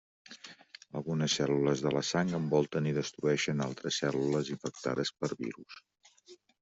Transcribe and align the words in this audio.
Algunes 0.99 1.35
cèl·lules 1.39 1.83
de 1.87 1.91
la 1.97 2.01
sang 2.11 2.33
envolten 2.39 2.87
i 2.93 2.95
destrueixen 2.97 3.61
altres 3.67 4.01
cèl·lules 4.05 4.51
infectades 4.57 5.13
per 5.21 5.31
virus. 5.43 5.79